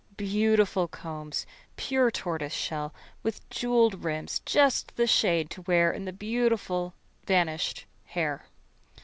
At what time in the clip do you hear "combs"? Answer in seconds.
0.87-1.45